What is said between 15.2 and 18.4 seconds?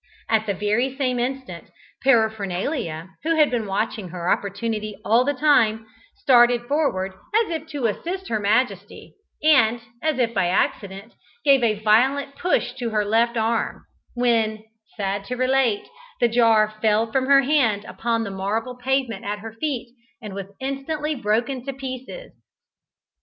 to relate, the jar fell from her hand upon the